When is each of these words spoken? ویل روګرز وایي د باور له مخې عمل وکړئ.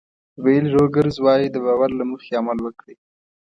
ویل 0.43 0.65
روګرز 0.75 1.15
وایي 1.21 1.47
د 1.51 1.57
باور 1.65 1.89
له 1.99 2.03
مخې 2.11 2.31
عمل 2.39 2.57
وکړئ. 2.63 2.95